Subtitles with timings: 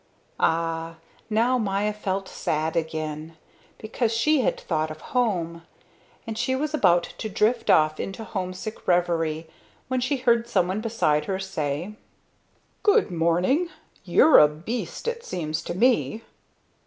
[0.39, 0.95] Ah,
[1.29, 3.37] now Maya felt sad again.
[3.77, 5.61] Because she had thought of home.
[6.25, 9.45] And she was about to drift off into homesick revery
[9.89, 11.93] when she heard someone beside her say:
[12.81, 13.69] "Good morning.
[14.03, 16.23] You're a beast, it seems to me."